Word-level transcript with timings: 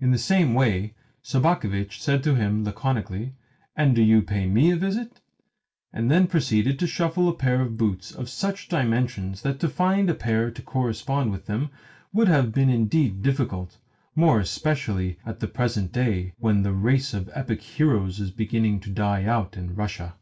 In 0.00 0.10
the 0.10 0.18
same 0.18 0.52
way 0.54 0.96
Sobakevitch 1.22 2.00
said 2.02 2.24
to 2.24 2.34
him 2.34 2.64
laconically: 2.64 3.34
"And 3.76 3.94
do 3.94 4.02
you 4.02 4.20
pay 4.20 4.48
ME 4.48 4.72
a 4.72 4.76
visit," 4.76 5.20
and 5.92 6.10
then 6.10 6.26
proceeded 6.26 6.76
to 6.80 6.88
shuffle 6.88 7.28
a 7.28 7.34
pair 7.34 7.60
of 7.60 7.76
boots 7.76 8.10
of 8.10 8.28
such 8.28 8.66
dimensions 8.66 9.42
that 9.42 9.60
to 9.60 9.68
find 9.68 10.10
a 10.10 10.14
pair 10.14 10.50
to 10.50 10.60
correspond 10.60 11.30
with 11.30 11.46
them 11.46 11.70
would 12.12 12.26
have 12.26 12.50
been 12.50 12.68
indeed 12.68 13.22
difficult 13.22 13.78
more 14.16 14.40
especially 14.40 15.20
at 15.24 15.38
the 15.38 15.46
present 15.46 15.92
day, 15.92 16.32
when 16.40 16.64
the 16.64 16.72
race 16.72 17.14
of 17.14 17.30
epic 17.32 17.62
heroes 17.62 18.18
is 18.18 18.32
beginning 18.32 18.80
to 18.80 18.90
die 18.90 19.22
out 19.22 19.56
in 19.56 19.76
Russia. 19.76 20.16